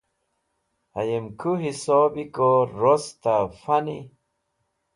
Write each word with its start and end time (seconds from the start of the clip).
Hẽyem 0.95 1.25
kuẽ 1.39 1.61
hisobi 1.63 2.23
ko 2.35 2.49
rosta 2.81 3.35
fani? 3.61 3.99